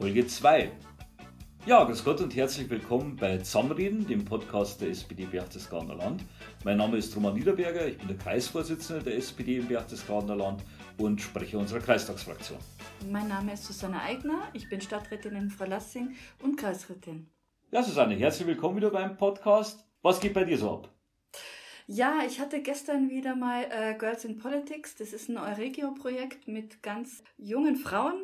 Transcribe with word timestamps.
Folge 0.00 0.26
2. 0.26 0.72
Ja, 1.66 1.84
grüß 1.84 2.04
Gott 2.04 2.22
und 2.22 2.34
herzlich 2.34 2.70
willkommen 2.70 3.16
bei 3.16 3.36
Zusammenreden, 3.36 4.06
dem 4.06 4.24
Podcast 4.24 4.80
der 4.80 4.88
SPD 4.88 5.26
Berchtesgadener 5.26 5.94
Land. 5.94 6.24
Mein 6.64 6.78
Name 6.78 6.96
ist 6.96 7.14
Roman 7.14 7.34
Niederberger, 7.34 7.86
ich 7.86 7.98
bin 7.98 8.08
der 8.08 8.16
Kreisvorsitzende 8.16 9.02
der 9.02 9.16
SPD 9.18 9.58
im 9.58 9.68
Berchtesgadener 9.68 10.36
Land 10.36 10.64
und 10.96 11.20
Sprecher 11.20 11.58
unserer 11.58 11.80
Kreistagsfraktion. 11.80 12.58
Mein 13.10 13.28
Name 13.28 13.52
ist 13.52 13.66
Susanne 13.66 14.00
Eigner, 14.00 14.48
ich 14.54 14.70
bin 14.70 14.80
Stadträtin 14.80 15.36
in 15.36 15.50
Freilassing 15.50 16.16
und 16.42 16.56
Kreisrätin. 16.56 17.28
Ja, 17.70 17.82
Susanne, 17.82 18.14
herzlich 18.14 18.48
willkommen 18.48 18.76
wieder 18.76 18.88
beim 18.88 19.18
Podcast. 19.18 19.84
Was 20.00 20.18
geht 20.18 20.32
bei 20.32 20.44
dir 20.44 20.56
so 20.56 20.70
ab? 20.70 20.88
Ja, 21.92 22.20
ich 22.24 22.38
hatte 22.38 22.62
gestern 22.62 23.10
wieder 23.10 23.34
mal 23.34 23.64
äh, 23.64 23.94
Girls 23.98 24.24
in 24.24 24.38
Politics. 24.38 24.94
Das 24.94 25.12
ist 25.12 25.28
ein 25.28 25.36
Euregio-Projekt 25.36 26.46
mit 26.46 26.84
ganz 26.84 27.24
jungen 27.36 27.74
Frauen, 27.74 28.22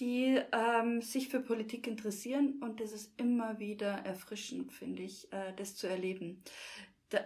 die 0.00 0.38
ähm, 0.52 1.02
sich 1.02 1.28
für 1.28 1.40
Politik 1.40 1.86
interessieren 1.86 2.60
und 2.60 2.80
das 2.80 2.92
ist 2.92 3.12
immer 3.20 3.58
wieder 3.58 3.90
erfrischend, 4.04 4.72
finde 4.72 5.02
ich, 5.02 5.32
äh, 5.32 5.52
das 5.56 5.74
zu 5.76 5.86
erleben. 5.86 6.42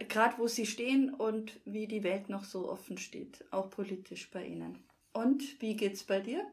Gerade 0.08 0.38
wo 0.38 0.46
sie 0.46 0.64
stehen 0.64 1.12
und 1.12 1.60
wie 1.64 1.88
die 1.88 2.04
Welt 2.04 2.28
noch 2.28 2.44
so 2.44 2.70
offen 2.70 2.98
steht, 2.98 3.44
auch 3.50 3.68
politisch 3.68 4.30
bei 4.30 4.46
ihnen. 4.46 4.78
Und 5.12 5.60
wie 5.60 5.76
geht's 5.76 6.04
bei 6.04 6.20
dir? 6.20 6.46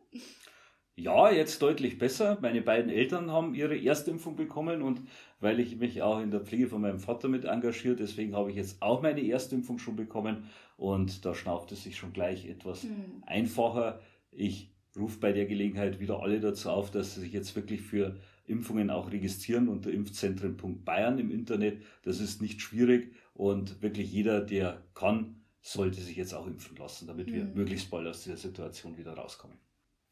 Ja, 0.96 1.32
jetzt 1.32 1.62
deutlich 1.62 1.98
besser. 1.98 2.40
Meine 2.42 2.62
beiden 2.62 2.92
Eltern 2.92 3.32
haben 3.32 3.54
ihre 3.54 3.82
Erstimpfung 3.82 4.36
bekommen 4.36 4.82
und 4.82 5.02
weil 5.40 5.62
ich 5.62 5.78
mich 5.78 6.02
auch 6.02 6.20
in 6.20 6.32
der 6.32 6.42
Pflege 6.42 6.68
von 6.68 6.82
meinem 6.82 7.00
Vater 7.00 7.30
mit 7.30 7.46
engagiert, 7.46 8.00
deswegen 8.00 8.36
habe 8.36 8.50
ich 8.50 8.58
jetzt 8.58 8.82
auch 8.82 9.02
meine 9.02 9.26
Erstimpfung 9.26 9.80
schon 9.80 9.96
bekommen 9.96 10.50
und 10.76 11.24
da 11.24 11.34
schnauft 11.34 11.72
es 11.72 11.84
sich 11.84 11.96
schon 11.96 12.12
gleich 12.12 12.46
etwas 12.48 12.84
hm. 12.84 13.24
einfacher. 13.26 14.02
Ich 14.32 14.72
rufe 15.00 15.20
bei 15.20 15.32
der 15.32 15.46
Gelegenheit 15.46 16.00
wieder 16.00 16.22
alle 16.22 16.40
dazu 16.40 16.70
auf, 16.70 16.92
dass 16.92 17.16
sie 17.16 17.22
sich 17.22 17.34
jetzt 17.34 17.56
wirklich 17.56 17.82
für 17.82 18.18
Impfungen 18.46 18.90
auch 18.90 19.12
registrieren 19.12 19.68
unter 19.68 19.92
impfzentren.bayern 19.92 21.20
im 21.20 21.32
Internet. 21.32 21.82
Das 22.04 22.20
ist 22.20 22.42
nicht 22.42 22.62
schwierig 22.62 23.14
und 23.34 23.82
wirklich 23.82 24.12
jeder, 24.12 24.42
der 24.42 24.84
kann, 24.94 25.42
sollte 25.62 26.02
sich 26.02 26.18
jetzt 26.18 26.34
auch 26.34 26.48
impfen 26.48 26.78
lassen, 26.78 27.08
damit 27.08 27.32
wir 27.32 27.46
mhm. 27.46 27.54
möglichst 27.54 27.90
bald 27.90 28.08
aus 28.08 28.24
dieser 28.24 28.38
Situation 28.38 28.98
wieder 28.98 29.14
rauskommen. 29.14 29.58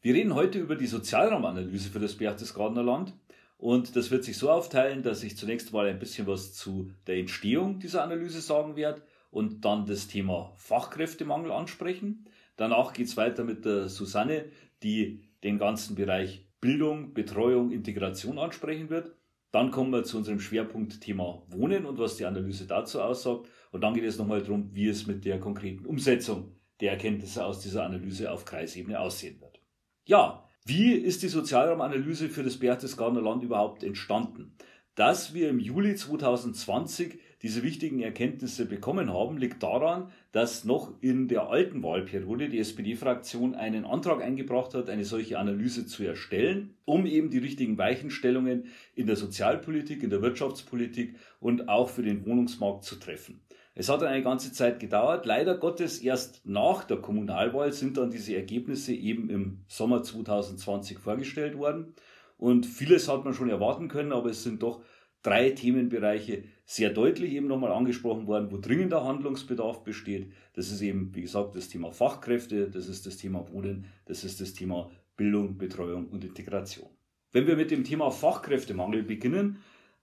Wir 0.00 0.14
reden 0.14 0.34
heute 0.34 0.60
über 0.60 0.76
die 0.76 0.86
Sozialraumanalyse 0.86 1.90
für 1.90 1.98
das 1.98 2.16
Berchtesgadener 2.16 2.84
Land. 2.84 3.12
Und 3.56 3.96
das 3.96 4.12
wird 4.12 4.22
sich 4.22 4.38
so 4.38 4.50
aufteilen, 4.50 5.02
dass 5.02 5.24
ich 5.24 5.36
zunächst 5.36 5.72
mal 5.72 5.88
ein 5.88 5.98
bisschen 5.98 6.28
was 6.28 6.54
zu 6.54 6.92
der 7.08 7.16
Entstehung 7.16 7.80
dieser 7.80 8.04
Analyse 8.04 8.40
sagen 8.40 8.76
werde 8.76 9.02
und 9.32 9.64
dann 9.64 9.86
das 9.86 10.06
Thema 10.06 10.52
Fachkräftemangel 10.56 11.50
ansprechen. 11.50 12.26
Danach 12.56 12.92
geht 12.92 13.08
es 13.08 13.16
weiter 13.16 13.42
mit 13.42 13.64
der 13.64 13.88
Susanne, 13.88 14.44
die 14.82 15.22
den 15.42 15.58
ganzen 15.58 15.94
Bereich 15.94 16.46
Bildung, 16.60 17.14
Betreuung, 17.14 17.70
Integration 17.70 18.38
ansprechen 18.38 18.90
wird. 18.90 19.14
Dann 19.50 19.70
kommen 19.70 19.90
wir 19.90 20.04
zu 20.04 20.18
unserem 20.18 20.40
Schwerpunktthema 20.40 21.42
Wohnen 21.48 21.86
und 21.86 21.98
was 21.98 22.16
die 22.16 22.26
Analyse 22.26 22.66
dazu 22.66 23.00
aussagt. 23.00 23.48
Und 23.70 23.82
dann 23.82 23.94
geht 23.94 24.04
es 24.04 24.18
nochmal 24.18 24.42
darum, 24.42 24.74
wie 24.74 24.88
es 24.88 25.06
mit 25.06 25.24
der 25.24 25.40
konkreten 25.40 25.86
Umsetzung 25.86 26.56
der 26.80 26.92
Erkenntnisse 26.92 27.44
aus 27.44 27.60
dieser 27.60 27.84
Analyse 27.84 28.30
auf 28.30 28.44
Kreisebene 28.44 29.00
aussehen 29.00 29.40
wird. 29.40 29.60
Ja, 30.04 30.48
wie 30.64 30.92
ist 30.92 31.22
die 31.22 31.28
Sozialraumanalyse 31.28 32.28
für 32.28 32.42
das 32.42 32.58
Berchtesgadener 32.58 33.22
Land 33.22 33.42
überhaupt 33.42 33.82
entstanden? 33.82 34.56
Dass 34.94 35.32
wir 35.32 35.48
im 35.48 35.60
Juli 35.60 35.94
2020 35.94 37.18
diese 37.42 37.62
wichtigen 37.62 38.00
Erkenntnisse 38.00 38.66
bekommen 38.66 39.12
haben, 39.12 39.38
liegt 39.38 39.62
daran, 39.62 40.10
dass 40.32 40.64
noch 40.64 40.92
in 41.00 41.28
der 41.28 41.48
alten 41.48 41.82
Wahlperiode 41.82 42.48
die 42.48 42.58
SPD-Fraktion 42.58 43.54
einen 43.54 43.84
Antrag 43.84 44.22
eingebracht 44.22 44.74
hat, 44.74 44.90
eine 44.90 45.04
solche 45.04 45.38
Analyse 45.38 45.86
zu 45.86 46.04
erstellen, 46.04 46.74
um 46.84 47.06
eben 47.06 47.30
die 47.30 47.38
richtigen 47.38 47.78
Weichenstellungen 47.78 48.64
in 48.96 49.06
der 49.06 49.16
Sozialpolitik, 49.16 50.02
in 50.02 50.10
der 50.10 50.20
Wirtschaftspolitik 50.20 51.14
und 51.38 51.68
auch 51.68 51.88
für 51.88 52.02
den 52.02 52.26
Wohnungsmarkt 52.26 52.84
zu 52.84 52.96
treffen. 52.96 53.40
Es 53.76 53.88
hat 53.88 54.02
eine 54.02 54.24
ganze 54.24 54.52
Zeit 54.52 54.80
gedauert. 54.80 55.24
Leider 55.24 55.56
Gottes 55.56 56.00
erst 56.00 56.44
nach 56.44 56.82
der 56.82 56.96
Kommunalwahl 56.96 57.72
sind 57.72 57.96
dann 57.96 58.10
diese 58.10 58.34
Ergebnisse 58.34 58.92
eben 58.92 59.30
im 59.30 59.58
Sommer 59.68 60.02
2020 60.02 60.98
vorgestellt 60.98 61.56
worden. 61.56 61.94
Und 62.38 62.66
vieles 62.66 63.08
hat 63.08 63.24
man 63.24 63.34
schon 63.34 63.50
erwarten 63.50 63.86
können, 63.86 64.12
aber 64.12 64.30
es 64.30 64.42
sind 64.42 64.64
doch 64.64 64.82
drei 65.22 65.50
Themenbereiche 65.50 66.42
sehr 66.70 66.90
deutlich 66.90 67.32
eben 67.32 67.46
nochmal 67.46 67.72
angesprochen 67.72 68.26
worden, 68.26 68.52
wo 68.52 68.58
dringender 68.58 69.02
Handlungsbedarf 69.02 69.84
besteht. 69.84 70.30
Das 70.52 70.70
ist 70.70 70.82
eben, 70.82 71.14
wie 71.14 71.22
gesagt, 71.22 71.56
das 71.56 71.70
Thema 71.70 71.92
Fachkräfte, 71.92 72.68
das 72.68 72.88
ist 72.88 73.06
das 73.06 73.16
Thema 73.16 73.50
Wohnen, 73.50 73.86
das 74.04 74.22
ist 74.22 74.38
das 74.42 74.52
Thema 74.52 74.90
Bildung, 75.16 75.56
Betreuung 75.56 76.08
und 76.10 76.24
Integration. 76.24 76.90
Wenn 77.32 77.46
wir 77.46 77.56
mit 77.56 77.70
dem 77.70 77.84
Thema 77.84 78.10
Fachkräftemangel 78.10 79.02
beginnen, 79.02 79.60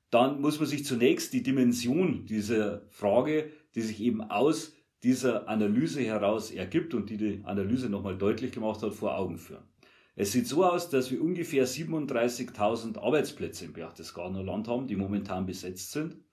dann 0.10 0.42
muss 0.42 0.60
man 0.60 0.68
sich 0.68 0.84
zunächst 0.86 1.34
die 1.34 1.44
Dimension 1.44 2.26
dieser 2.26 2.82
Frage, 2.90 3.52
die 3.76 3.82
sich 3.82 4.02
eben 4.02 4.22
aus 4.22 4.74
dieser 5.04 5.48
Analyse 5.48 6.02
heraus 6.02 6.50
ergibt 6.50 6.96
und 6.96 7.12
die 7.12 7.18
die 7.18 7.42
Analyse 7.44 7.90
nochmal 7.92 8.18
deutlich 8.18 8.52
gemacht 8.52 8.82
hat, 8.82 8.96
vor 8.96 9.16
Augen 9.16 9.38
führen. 9.38 9.68
Es 10.16 10.32
sieht 10.32 10.48
so 10.48 10.66
aus, 10.66 10.90
dass 10.90 11.12
wir 11.12 11.22
ungefähr 11.22 11.68
37.000 11.68 12.98
Arbeitsplätze 12.98 13.66
im 13.66 13.74
Berchtesgadener 13.74 14.42
Land 14.42 14.68
haben, 14.68 14.88
die 14.88 14.96
momentan 14.96 15.46
besetzt 15.46 15.92
sind. 15.92 16.25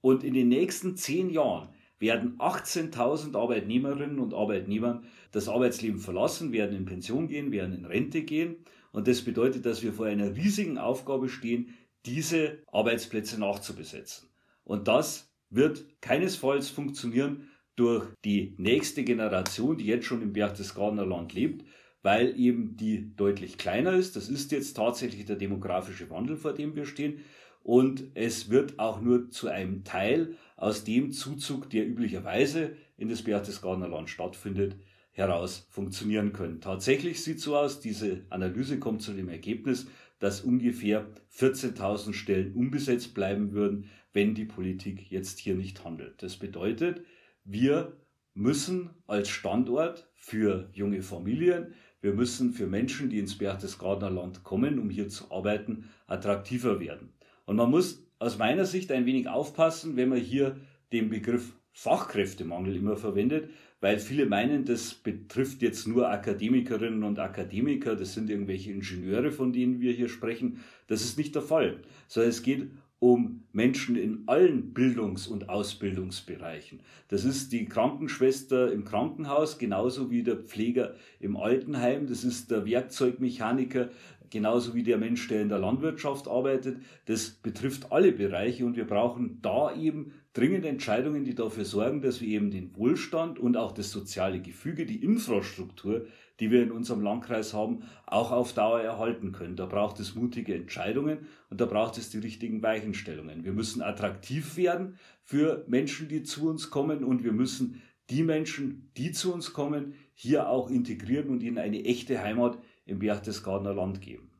Und 0.00 0.24
in 0.24 0.34
den 0.34 0.48
nächsten 0.48 0.96
zehn 0.96 1.30
Jahren 1.30 1.68
werden 1.98 2.38
18.000 2.38 3.36
Arbeitnehmerinnen 3.36 4.18
und 4.18 4.34
Arbeitnehmer 4.34 5.02
das 5.32 5.48
Arbeitsleben 5.48 5.98
verlassen, 5.98 6.52
werden 6.52 6.76
in 6.76 6.84
Pension 6.84 7.28
gehen, 7.28 7.52
werden 7.52 7.74
in 7.74 7.84
Rente 7.84 8.22
gehen. 8.22 8.56
Und 8.92 9.08
das 9.08 9.22
bedeutet, 9.22 9.66
dass 9.66 9.82
wir 9.82 9.92
vor 9.92 10.06
einer 10.06 10.34
riesigen 10.34 10.78
Aufgabe 10.78 11.28
stehen, 11.28 11.74
diese 12.06 12.58
Arbeitsplätze 12.68 13.38
nachzubesetzen. 13.38 14.28
Und 14.64 14.88
das 14.88 15.30
wird 15.50 15.84
keinesfalls 16.00 16.70
funktionieren 16.70 17.48
durch 17.74 18.06
die 18.24 18.54
nächste 18.58 19.04
Generation, 19.04 19.78
die 19.78 19.86
jetzt 19.86 20.06
schon 20.06 20.22
im 20.22 20.32
Berchtesgadener 20.32 21.06
Land 21.06 21.32
lebt, 21.32 21.64
weil 22.02 22.38
eben 22.38 22.76
die 22.76 23.14
deutlich 23.16 23.58
kleiner 23.58 23.92
ist. 23.92 24.16
Das 24.16 24.28
ist 24.28 24.52
jetzt 24.52 24.76
tatsächlich 24.76 25.24
der 25.26 25.36
demografische 25.36 26.10
Wandel, 26.10 26.36
vor 26.36 26.52
dem 26.52 26.74
wir 26.74 26.86
stehen. 26.86 27.20
Und 27.62 28.04
es 28.14 28.50
wird 28.50 28.78
auch 28.78 29.00
nur 29.00 29.30
zu 29.30 29.48
einem 29.48 29.84
Teil 29.84 30.36
aus 30.56 30.84
dem 30.84 31.12
Zuzug, 31.12 31.68
der 31.70 31.86
üblicherweise 31.86 32.76
in 32.96 33.08
das 33.08 33.22
Berchtesgadener 33.22 33.88
Land 33.88 34.10
stattfindet, 34.10 34.76
heraus 35.12 35.66
funktionieren 35.70 36.32
können. 36.32 36.60
Tatsächlich 36.60 37.22
sieht 37.22 37.40
so 37.40 37.56
aus, 37.56 37.80
diese 37.80 38.24
Analyse 38.30 38.78
kommt 38.78 39.02
zu 39.02 39.12
dem 39.12 39.28
Ergebnis, 39.28 39.86
dass 40.18 40.40
ungefähr 40.40 41.06
14.000 41.36 42.12
Stellen 42.12 42.54
unbesetzt 42.54 43.14
bleiben 43.14 43.52
würden, 43.52 43.90
wenn 44.12 44.34
die 44.34 44.44
Politik 44.44 45.10
jetzt 45.10 45.38
hier 45.38 45.54
nicht 45.54 45.84
handelt. 45.84 46.22
Das 46.22 46.36
bedeutet, 46.36 47.04
wir 47.44 47.96
müssen 48.34 48.90
als 49.06 49.28
Standort 49.28 50.08
für 50.14 50.70
junge 50.72 51.02
Familien, 51.02 51.74
wir 52.00 52.14
müssen 52.14 52.52
für 52.52 52.66
Menschen, 52.66 53.10
die 53.10 53.18
ins 53.18 53.36
Berchtesgadener 53.36 54.10
Land 54.10 54.44
kommen, 54.44 54.78
um 54.78 54.88
hier 54.88 55.08
zu 55.08 55.30
arbeiten, 55.32 55.90
attraktiver 56.06 56.78
werden. 56.78 57.12
Und 57.48 57.56
man 57.56 57.70
muss 57.70 58.06
aus 58.18 58.36
meiner 58.36 58.66
Sicht 58.66 58.92
ein 58.92 59.06
wenig 59.06 59.26
aufpassen, 59.26 59.96
wenn 59.96 60.10
man 60.10 60.18
hier 60.18 60.58
den 60.92 61.08
Begriff 61.08 61.54
Fachkräftemangel 61.72 62.76
immer 62.76 62.98
verwendet, 62.98 63.48
weil 63.80 63.98
viele 63.98 64.26
meinen, 64.26 64.66
das 64.66 64.92
betrifft 64.92 65.62
jetzt 65.62 65.88
nur 65.88 66.10
Akademikerinnen 66.10 67.04
und 67.04 67.18
Akademiker, 67.18 67.96
das 67.96 68.12
sind 68.12 68.28
irgendwelche 68.28 68.70
Ingenieure, 68.70 69.30
von 69.30 69.54
denen 69.54 69.80
wir 69.80 69.92
hier 69.92 70.10
sprechen. 70.10 70.62
Das 70.88 71.00
ist 71.00 71.16
nicht 71.16 71.34
der 71.34 71.40
Fall, 71.40 71.78
sondern 72.06 72.28
es 72.28 72.42
geht 72.42 72.68
um 72.98 73.44
Menschen 73.52 73.96
in 73.96 74.24
allen 74.26 74.74
Bildungs- 74.74 75.28
und 75.28 75.48
Ausbildungsbereichen. 75.48 76.80
Das 77.06 77.24
ist 77.24 77.52
die 77.52 77.64
Krankenschwester 77.64 78.72
im 78.72 78.84
Krankenhaus, 78.84 79.58
genauso 79.58 80.10
wie 80.10 80.22
der 80.22 80.36
Pfleger 80.36 80.96
im 81.20 81.36
Altenheim, 81.36 82.08
das 82.08 82.24
ist 82.24 82.50
der 82.50 82.66
Werkzeugmechaniker, 82.66 83.88
genauso 84.30 84.74
wie 84.74 84.82
der 84.82 84.98
Mensch, 84.98 85.28
der 85.28 85.42
in 85.42 85.48
der 85.48 85.58
Landwirtschaft 85.58 86.28
arbeitet. 86.28 86.78
Das 87.06 87.30
betrifft 87.30 87.92
alle 87.92 88.12
Bereiche 88.12 88.64
und 88.64 88.76
wir 88.76 88.86
brauchen 88.86 89.40
da 89.42 89.74
eben 89.74 90.12
dringend 90.32 90.64
Entscheidungen, 90.64 91.24
die 91.24 91.34
dafür 91.34 91.64
sorgen, 91.64 92.00
dass 92.00 92.20
wir 92.20 92.28
eben 92.28 92.50
den 92.50 92.76
Wohlstand 92.76 93.38
und 93.38 93.56
auch 93.56 93.72
das 93.72 93.90
soziale 93.90 94.40
Gefüge, 94.40 94.86
die 94.86 95.02
Infrastruktur, 95.02 96.06
die 96.40 96.50
wir 96.50 96.62
in 96.62 96.70
unserem 96.70 97.00
Landkreis 97.00 97.54
haben, 97.54 97.82
auch 98.06 98.30
auf 98.30 98.52
Dauer 98.52 98.80
erhalten 98.80 99.32
können. 99.32 99.56
Da 99.56 99.66
braucht 99.66 99.98
es 99.98 100.14
mutige 100.14 100.54
Entscheidungen 100.54 101.26
und 101.50 101.60
da 101.60 101.66
braucht 101.66 101.98
es 101.98 102.10
die 102.10 102.18
richtigen 102.18 102.62
Weichenstellungen. 102.62 103.44
Wir 103.44 103.52
müssen 103.52 103.82
attraktiv 103.82 104.56
werden 104.56 104.98
für 105.24 105.64
Menschen, 105.66 106.08
die 106.08 106.22
zu 106.22 106.48
uns 106.48 106.70
kommen 106.70 107.02
und 107.02 107.24
wir 107.24 107.32
müssen 107.32 107.82
die 108.10 108.22
Menschen, 108.22 108.90
die 108.96 109.12
zu 109.12 109.32
uns 109.34 109.52
kommen, 109.52 109.94
hier 110.14 110.48
auch 110.48 110.70
integrieren 110.70 111.28
und 111.28 111.42
ihnen 111.42 111.58
eine 111.58 111.84
echte 111.84 112.22
Heimat 112.22 112.58
im 112.88 112.98
Berchtesgadener 112.98 113.74
Land 113.74 114.00
geben. 114.00 114.30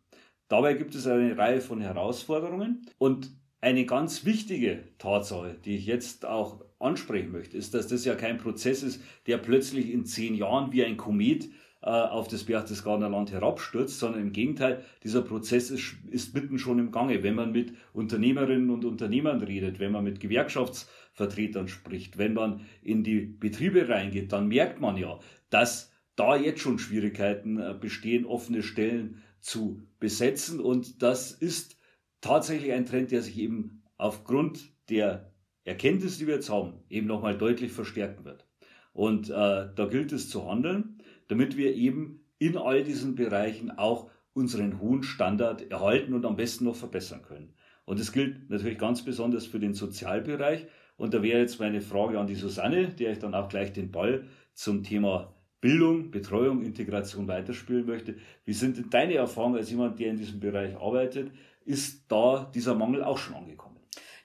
Dabei 0.48 0.74
gibt 0.74 0.94
es 0.94 1.06
eine 1.06 1.36
Reihe 1.36 1.60
von 1.60 1.80
Herausforderungen 1.80 2.86
und 2.98 3.30
eine 3.60 3.84
ganz 3.84 4.24
wichtige 4.24 4.84
Tatsache, 4.98 5.56
die 5.64 5.76
ich 5.76 5.86
jetzt 5.86 6.24
auch 6.24 6.64
ansprechen 6.78 7.32
möchte, 7.32 7.56
ist, 7.56 7.74
dass 7.74 7.88
das 7.88 8.04
ja 8.04 8.14
kein 8.14 8.38
Prozess 8.38 8.82
ist, 8.82 9.02
der 9.26 9.38
plötzlich 9.38 9.90
in 9.90 10.04
zehn 10.04 10.34
Jahren 10.34 10.72
wie 10.72 10.84
ein 10.84 10.96
Komet 10.96 11.50
äh, 11.82 11.90
auf 11.90 12.28
das 12.28 12.44
Berchtesgadener 12.44 13.08
Land 13.08 13.32
herabstürzt, 13.32 13.98
sondern 13.98 14.22
im 14.22 14.32
Gegenteil, 14.32 14.84
dieser 15.02 15.22
Prozess 15.22 15.70
ist, 15.70 15.96
ist 16.10 16.34
mitten 16.34 16.58
schon 16.58 16.78
im 16.78 16.92
Gange. 16.92 17.22
Wenn 17.22 17.34
man 17.34 17.52
mit 17.52 17.72
Unternehmerinnen 17.92 18.70
und 18.70 18.84
Unternehmern 18.84 19.42
redet, 19.42 19.80
wenn 19.80 19.92
man 19.92 20.04
mit 20.04 20.20
Gewerkschaftsvertretern 20.20 21.68
spricht, 21.68 22.16
wenn 22.16 22.34
man 22.34 22.62
in 22.82 23.04
die 23.04 23.20
Betriebe 23.20 23.88
reingeht, 23.88 24.32
dann 24.32 24.48
merkt 24.48 24.80
man 24.80 24.96
ja, 24.96 25.18
dass 25.50 25.87
da 26.18 26.36
jetzt 26.36 26.60
schon 26.60 26.78
Schwierigkeiten 26.78 27.58
äh, 27.58 27.74
bestehen, 27.78 28.26
offene 28.26 28.62
Stellen 28.62 29.22
zu 29.40 29.86
besetzen. 30.00 30.60
Und 30.60 31.02
das 31.02 31.32
ist 31.32 31.78
tatsächlich 32.20 32.72
ein 32.72 32.86
Trend, 32.86 33.10
der 33.10 33.22
sich 33.22 33.38
eben 33.38 33.82
aufgrund 33.96 34.72
der 34.88 35.32
Erkenntnis, 35.64 36.18
die 36.18 36.26
wir 36.26 36.34
jetzt 36.34 36.50
haben, 36.50 36.74
eben 36.88 37.06
nochmal 37.06 37.36
deutlich 37.36 37.72
verstärken 37.72 38.24
wird. 38.24 38.46
Und 38.92 39.30
äh, 39.30 39.32
da 39.32 39.86
gilt 39.90 40.12
es 40.12 40.28
zu 40.28 40.48
handeln, 40.50 41.02
damit 41.28 41.56
wir 41.56 41.74
eben 41.74 42.24
in 42.38 42.56
all 42.56 42.82
diesen 42.82 43.14
Bereichen 43.14 43.70
auch 43.70 44.10
unseren 44.32 44.80
hohen 44.80 45.02
Standard 45.02 45.70
erhalten 45.70 46.14
und 46.14 46.24
am 46.24 46.36
besten 46.36 46.64
noch 46.64 46.76
verbessern 46.76 47.22
können. 47.22 47.54
Und 47.84 48.00
es 48.00 48.12
gilt 48.12 48.50
natürlich 48.50 48.78
ganz 48.78 49.04
besonders 49.04 49.46
für 49.46 49.58
den 49.58 49.74
Sozialbereich. 49.74 50.66
Und 50.96 51.14
da 51.14 51.22
wäre 51.22 51.40
jetzt 51.40 51.60
meine 51.60 51.80
Frage 51.80 52.18
an 52.18 52.26
die 52.26 52.34
Susanne, 52.34 52.88
der 52.88 53.12
ich 53.12 53.18
dann 53.18 53.34
auch 53.34 53.48
gleich 53.48 53.72
den 53.72 53.90
Ball 53.90 54.24
zum 54.52 54.82
Thema 54.82 55.34
Bildung, 55.60 56.10
Betreuung, 56.10 56.62
Integration 56.62 57.26
weiterspielen 57.26 57.86
möchte. 57.86 58.16
Wie 58.44 58.52
sind 58.52 58.76
denn 58.76 58.90
deine 58.90 59.14
Erfahrungen 59.14 59.56
als 59.56 59.70
jemand, 59.70 59.98
der 59.98 60.10
in 60.10 60.16
diesem 60.16 60.40
Bereich 60.40 60.76
arbeitet? 60.76 61.32
Ist 61.64 62.04
da 62.08 62.50
dieser 62.54 62.74
Mangel 62.74 63.02
auch 63.02 63.18
schon 63.18 63.34
angekommen? 63.34 63.78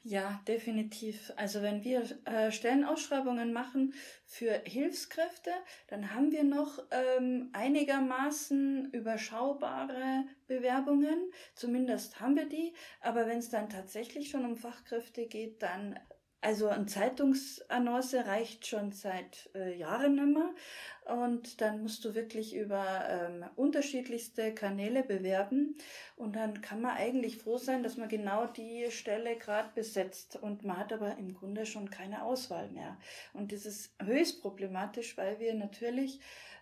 Ja, 0.06 0.42
definitiv. 0.50 1.32
Also 1.38 1.62
wenn 1.62 1.86
wir 1.86 2.04
äh, 2.26 2.52
Stellenausschreibungen 2.52 3.54
machen 3.54 3.94
für 4.26 4.62
Hilfskräfte, 4.66 5.52
dann 5.88 6.14
haben 6.14 6.34
wir 6.34 6.44
noch 6.44 6.80
ähm, 6.92 7.50
einigermaßen 7.54 8.92
überschaubare 8.92 10.26
Bewerbungen. 10.48 11.32
Zumindest 11.56 12.20
haben 12.20 12.36
wir 12.36 12.50
die. 12.50 12.74
Aber 13.00 13.28
wenn 13.28 13.38
es 13.38 13.50
dann 13.50 13.70
tatsächlich 13.70 14.30
schon 14.30 14.44
um 14.44 14.58
Fachkräfte 14.58 15.26
geht, 15.26 15.64
dann 15.64 15.98
also 16.44 16.68
eine 16.68 16.86
Zeitungsannonce 16.88 18.16
reicht 18.26 18.68
schon 18.68 18.92
seit 18.92 19.50
äh, 19.56 19.78
Jahren 19.78 20.16
nimmer 20.16 20.54
und 21.06 21.62
dann 21.62 21.82
musst 21.82 22.04
du 22.04 22.16
wirklich 22.16 22.54
über 22.54 22.86
ähm, 23.08 23.46
unterschiedlichste 23.56 24.54
Kanäle 24.54 25.04
bewerben. 25.04 25.78
Und 26.18 26.36
dann 26.36 26.62
kann 26.62 26.82
man 26.82 26.98
eigentlich 26.98 27.38
froh 27.38 27.58
sein, 27.58 27.82
dass 27.82 27.96
man 27.96 28.10
genau 28.10 28.46
die 28.46 28.92
Stelle 28.92 29.38
gerade 29.38 29.70
besetzt. 29.74 30.36
Und 30.36 30.66
man 30.66 30.78
hat 30.78 30.92
aber 30.92 31.18
im 31.18 31.34
Grunde 31.34 31.66
schon 31.66 31.90
keine 31.90 32.24
Auswahl 32.24 32.70
mehr. 32.70 32.98
Und 33.34 33.54
das 33.54 33.66
ist 33.66 33.96
höchst 34.02 34.42
problematisch, 34.42 35.18
weil 35.18 35.40
wir 35.40 35.54
natürlich, 35.54 36.20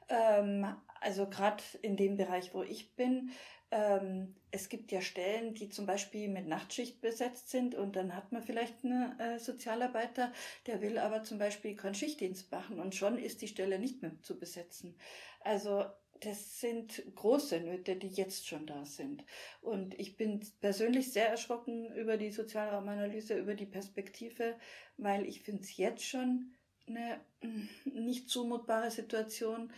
ähm, 0.09 0.75
also 0.99 1.27
gerade 1.27 1.63
in 1.81 1.97
dem 1.97 2.17
Bereich, 2.17 2.53
wo 2.53 2.61
ich 2.61 2.95
bin, 2.95 3.31
ähm, 3.71 4.35
es 4.51 4.67
gibt 4.67 4.91
ja 4.91 5.01
Stellen, 5.01 5.53
die 5.53 5.69
zum 5.69 5.85
Beispiel 5.85 6.27
mit 6.27 6.47
Nachtschicht 6.47 7.01
besetzt 7.01 7.49
sind 7.49 7.73
und 7.73 7.95
dann 7.95 8.15
hat 8.15 8.31
man 8.31 8.43
vielleicht 8.43 8.83
einen 8.83 9.17
äh, 9.19 9.39
Sozialarbeiter, 9.39 10.33
der 10.67 10.81
will 10.81 10.97
aber 10.97 11.23
zum 11.23 11.37
Beispiel 11.39 11.75
keinen 11.75 11.95
Schichtdienst 11.95 12.51
machen 12.51 12.79
und 12.79 12.93
schon 12.93 13.17
ist 13.17 13.41
die 13.41 13.47
Stelle 13.47 13.79
nicht 13.79 14.01
mehr 14.01 14.11
zu 14.21 14.37
besetzen. 14.37 14.95
Also 15.39 15.85
das 16.19 16.59
sind 16.59 17.01
große 17.15 17.61
Nöte, 17.61 17.95
die 17.95 18.09
jetzt 18.09 18.47
schon 18.47 18.67
da 18.67 18.85
sind. 18.85 19.23
Und 19.61 19.99
ich 19.99 20.17
bin 20.17 20.45
persönlich 20.59 21.11
sehr 21.11 21.29
erschrocken 21.29 21.91
über 21.95 22.17
die 22.17 22.31
Sozialraumanalyse, 22.31 23.39
über 23.39 23.55
die 23.55 23.65
Perspektive, 23.65 24.55
weil 24.97 25.25
ich 25.25 25.41
finde 25.41 25.63
es 25.63 25.77
jetzt 25.77 26.05
schon 26.05 26.53
eine 26.87 27.19
mm, 27.41 28.03
nicht 28.05 28.29
zumutbare 28.29 28.91
Situation. 28.91 29.73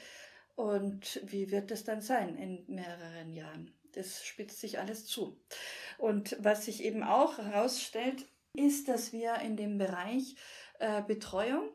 Und 0.55 1.21
wie 1.23 1.49
wird 1.49 1.71
es 1.71 1.85
dann 1.85 2.01
sein 2.01 2.35
in 2.35 2.65
mehreren 2.67 3.31
Jahren? 3.31 3.73
Das 3.93 4.25
spitzt 4.25 4.59
sich 4.59 4.79
alles 4.79 5.05
zu. 5.05 5.39
Und 5.97 6.35
was 6.39 6.65
sich 6.65 6.83
eben 6.83 7.03
auch 7.03 7.37
herausstellt, 7.37 8.25
ist, 8.55 8.87
dass 8.87 9.13
wir 9.13 9.35
in 9.37 9.57
dem 9.57 9.77
Bereich 9.77 10.35
äh, 10.79 11.01
Betreuung 11.01 11.69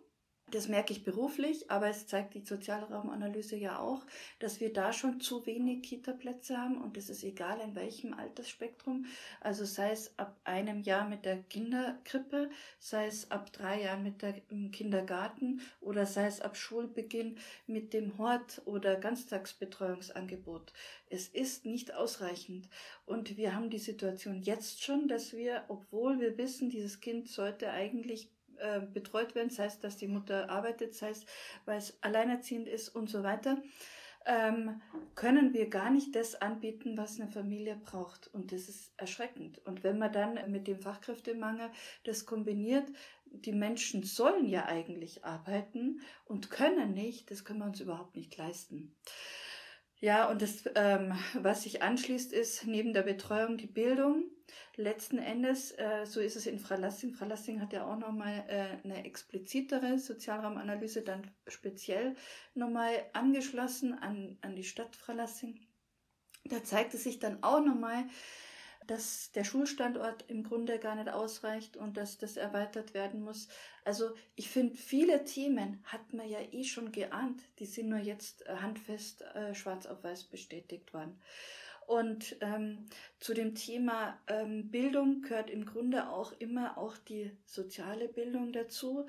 das 0.51 0.69
merke 0.69 0.93
ich 0.93 1.05
beruflich, 1.05 1.71
aber 1.71 1.89
es 1.89 2.07
zeigt 2.07 2.35
die 2.35 2.45
Sozialraumanalyse 2.45 3.57
ja 3.57 3.79
auch, 3.79 4.05
dass 4.39 4.61
wir 4.61 4.73
da 4.73 4.93
schon 4.93 5.21
zu 5.21 5.45
wenig 5.47 5.83
Kita-Plätze 5.83 6.57
haben 6.57 6.81
und 6.81 6.97
das 6.97 7.11
ist 7.11 7.23
egal 7.25 7.61
in 7.61 7.75
welchem 7.75 8.15
Altersspektrum. 8.15 9.07
Also 9.41 9.65
sei 9.65 9.91
es 9.91 10.19
ab 10.19 10.37
einem 10.45 10.81
Jahr 10.81 11.09
mit 11.09 11.25
der 11.25 11.39
Kinderkrippe, 11.43 12.51
sei 12.79 13.07
es 13.07 13.31
ab 13.31 13.53
drei 13.53 13.83
Jahren 13.83 14.03
mit 14.03 14.23
dem 14.23 14.71
Kindergarten 14.71 15.61
oder 15.81 16.07
sei 16.07 16.27
es 16.27 16.41
ab 16.41 16.57
Schulbeginn 16.57 17.37
mit 17.67 17.93
dem 17.93 18.17
Hort 18.19 18.63
oder 18.65 18.97
Ganztagsbetreuungsangebot. 18.97 20.73
Es 21.11 21.29
ist 21.29 21.67
nicht 21.67 21.95
ausreichend 21.95 22.69
und 23.07 23.37
wir 23.37 23.55
haben 23.55 23.71
die 23.71 23.79
Situation 23.79 24.43
jetzt 24.43 24.83
schon, 24.83 25.09
dass 25.09 25.33
wir, 25.33 25.65
obwohl 25.69 26.21
wir 26.21 26.39
wissen, 26.39 26.71
dieses 26.71 27.01
Kind 27.01 27.29
sollte 27.29 27.71
eigentlich 27.71 28.31
äh, 28.61 28.81
betreut 28.81 29.35
werden, 29.35 29.51
sei 29.51 29.67
es, 29.67 29.81
dass 29.81 29.97
die 29.97 30.09
Mutter 30.09 30.51
arbeitet, 30.51 30.95
sei 30.95 31.11
es, 31.11 31.27
weil 31.65 31.79
es 31.79 31.99
alleinerziehend 32.03 32.69
ist 32.69 32.89
und 32.89 33.09
so 33.09 33.23
weiter, 33.23 33.63
ähm, 34.27 34.83
können 35.15 35.55
wir 35.55 35.71
gar 35.71 35.91
nicht 35.91 36.15
das 36.15 36.35
anbieten, 36.35 36.97
was 36.97 37.19
eine 37.19 37.31
Familie 37.31 37.77
braucht. 37.77 38.29
Und 38.29 38.53
das 38.53 38.69
ist 38.69 38.93
erschreckend. 38.97 39.59
Und 39.67 39.85
wenn 39.85 39.99
man 39.99 40.13
dann 40.13 40.51
mit 40.51 40.67
dem 40.67 40.81
Fachkräftemangel 40.81 41.71
das 42.05 42.27
kombiniert, 42.27 42.89
die 43.31 43.53
Menschen 43.53 44.03
sollen 44.03 44.47
ja 44.47 44.67
eigentlich 44.67 45.25
arbeiten 45.25 46.01
und 46.27 46.51
können 46.51 46.93
nicht, 46.93 47.31
das 47.31 47.45
können 47.45 47.61
wir 47.61 47.67
uns 47.67 47.81
überhaupt 47.81 48.17
nicht 48.17 48.37
leisten. 48.37 48.95
Ja, 50.01 50.31
und 50.31 50.43
das, 50.43 50.65
ähm, 50.77 51.13
was 51.35 51.65
sich 51.65 51.83
anschließt, 51.83 52.33
ist 52.33 52.67
neben 52.67 52.93
der 52.93 53.03
Betreuung 53.03 53.57
die 53.57 53.67
Bildung. 53.67 54.25
Letzten 54.77 55.19
Endes, 55.19 55.73
äh, 55.73 56.07
so 56.07 56.21
ist 56.21 56.37
es 56.37 56.47
in 56.47 56.61
Fralassing. 56.61 57.13
Fralassing 57.13 57.61
hat 57.61 57.73
ja 57.73 57.85
auch 57.85 57.99
nochmal 57.99 58.45
äh, 58.49 58.85
eine 58.85 59.05
explizitere 59.05 59.99
Sozialraumanalyse 59.99 61.03
dann 61.03 61.29
speziell 61.49 62.15
nochmal 62.55 62.93
angeschlossen 63.13 63.95
an, 63.95 64.39
an 64.41 64.55
die 64.55 64.63
Stadt 64.63 64.95
Fralassing. 64.95 65.67
Da 66.45 66.63
zeigte 66.63 66.97
sich 66.97 67.19
dann 67.19 67.43
auch 67.43 67.61
nochmal, 67.65 68.05
dass 68.89 69.31
der 69.33 69.45
Schulstandort 69.45 70.25
im 70.29 70.43
Grunde 70.43 70.79
gar 70.79 70.97
nicht 70.97 71.11
ausreicht 71.11 71.77
und 71.77 71.97
dass 71.97 72.19
das 72.19 72.37
erweitert 72.37 72.95
werden 72.95 73.23
muss. 73.23 73.49
Also 73.85 74.11
ich 74.35 74.49
finde, 74.49 74.77
viele 74.77 75.25
Themen 75.25 75.85
hat 75.85 76.13
man 76.13 76.29
ja 76.29 76.41
eh 76.51 76.65
schon 76.65 76.91
geahnt, 76.91 77.41
die 77.59 77.67
sind 77.67 77.91
nur 77.91 77.99
jetzt 77.99 78.47
äh, 78.47 78.57
handfest 78.57 79.23
äh, 79.23 79.55
schwarz 79.55 79.87
auf 79.87 80.03
weiß 80.03 80.25
bestätigt 80.25 80.93
worden. 80.95 81.21
Und 81.87 82.37
ähm, 82.41 82.85
zu 83.19 83.33
dem 83.33 83.55
Thema 83.55 84.19
ähm, 84.27 84.71
Bildung 84.71 85.23
gehört 85.23 85.49
im 85.49 85.65
Grunde 85.65 86.11
auch 86.11 86.33
immer 86.39 86.77
auch 86.77 86.99
die 86.99 87.31
soziale 87.47 88.09
Bildung 88.09 88.53
dazu 88.53 89.07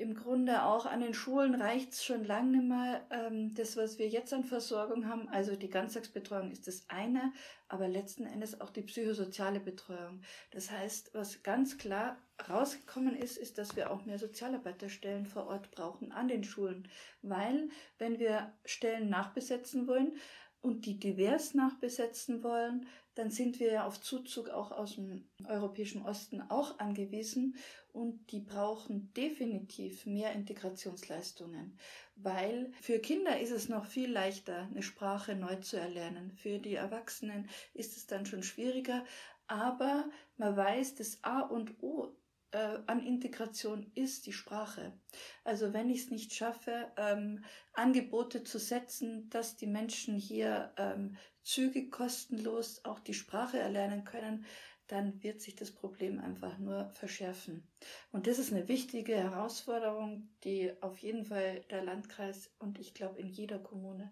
im 0.00 0.14
Grunde 0.14 0.64
auch 0.64 0.86
an 0.86 1.00
den 1.00 1.14
Schulen 1.14 1.54
reicht 1.54 1.92
es 1.92 2.04
schon 2.04 2.24
lange 2.24 2.58
nicht 2.58 2.68
mehr. 2.68 3.06
Ähm, 3.10 3.54
das, 3.54 3.76
was 3.76 3.98
wir 3.98 4.08
jetzt 4.08 4.32
an 4.32 4.44
Versorgung 4.44 5.06
haben, 5.08 5.28
also 5.28 5.54
die 5.54 5.70
Ganztagsbetreuung 5.70 6.50
ist 6.50 6.66
das 6.66 6.84
eine, 6.88 7.32
aber 7.68 7.86
letzten 7.86 8.24
Endes 8.24 8.60
auch 8.60 8.70
die 8.70 8.82
psychosoziale 8.82 9.60
Betreuung. 9.60 10.22
Das 10.50 10.70
heißt, 10.70 11.14
was 11.14 11.42
ganz 11.42 11.78
klar 11.78 12.16
rausgekommen 12.48 13.14
ist, 13.14 13.36
ist, 13.36 13.58
dass 13.58 13.76
wir 13.76 13.90
auch 13.90 14.04
mehr 14.04 14.18
Sozialarbeiterstellen 14.18 15.26
vor 15.26 15.46
Ort 15.46 15.70
brauchen 15.70 16.12
an 16.12 16.28
den 16.28 16.42
Schulen. 16.42 16.88
Weil, 17.22 17.68
wenn 17.98 18.18
wir 18.18 18.52
Stellen 18.64 19.10
nachbesetzen 19.10 19.86
wollen, 19.86 20.12
und 20.62 20.84
die 20.86 20.98
divers 20.98 21.54
nachbesetzen 21.54 22.42
wollen, 22.42 22.86
dann 23.20 23.30
sind 23.30 23.60
wir 23.60 23.70
ja 23.70 23.86
auf 23.86 24.00
Zuzug 24.00 24.48
auch 24.48 24.72
aus 24.72 24.94
dem 24.94 25.28
europäischen 25.46 26.00
Osten 26.06 26.40
auch 26.40 26.78
angewiesen 26.78 27.54
und 27.92 28.32
die 28.32 28.40
brauchen 28.40 29.12
definitiv 29.12 30.06
mehr 30.06 30.32
Integrationsleistungen, 30.32 31.78
weil 32.16 32.72
für 32.80 32.98
Kinder 32.98 33.38
ist 33.38 33.50
es 33.50 33.68
noch 33.68 33.84
viel 33.84 34.10
leichter, 34.10 34.68
eine 34.70 34.82
Sprache 34.82 35.34
neu 35.34 35.56
zu 35.56 35.76
erlernen. 35.76 36.32
Für 36.36 36.58
die 36.58 36.76
Erwachsenen 36.76 37.46
ist 37.74 37.98
es 37.98 38.06
dann 38.06 38.24
schon 38.24 38.42
schwieriger, 38.42 39.04
aber 39.46 40.08
man 40.38 40.56
weiß, 40.56 40.94
das 40.94 41.22
A 41.22 41.40
und 41.40 41.82
O 41.82 42.16
an 42.86 43.04
Integration 43.04 43.90
ist 43.94 44.26
die 44.26 44.32
Sprache. 44.32 44.92
Also 45.44 45.72
wenn 45.72 45.90
ich 45.90 46.02
es 46.02 46.10
nicht 46.10 46.34
schaffe, 46.34 46.90
ähm, 46.96 47.44
Angebote 47.72 48.44
zu 48.44 48.58
setzen, 48.58 49.28
dass 49.30 49.56
die 49.56 49.66
Menschen 49.66 50.16
hier 50.16 50.72
ähm, 50.76 51.16
zügig 51.42 51.90
kostenlos 51.90 52.84
auch 52.84 53.00
die 53.00 53.14
Sprache 53.14 53.58
erlernen 53.58 54.04
können, 54.04 54.44
dann 54.86 55.22
wird 55.22 55.40
sich 55.40 55.54
das 55.54 55.70
Problem 55.70 56.18
einfach 56.18 56.58
nur 56.58 56.90
verschärfen. 56.90 57.68
Und 58.10 58.26
das 58.26 58.38
ist 58.38 58.52
eine 58.52 58.66
wichtige 58.66 59.14
Herausforderung, 59.14 60.28
die 60.42 60.72
auf 60.82 60.98
jeden 60.98 61.24
Fall 61.24 61.60
der 61.70 61.84
Landkreis 61.84 62.50
und 62.58 62.78
ich 62.78 62.92
glaube 62.92 63.20
in 63.20 63.28
jeder 63.28 63.60
Kommune 63.60 64.10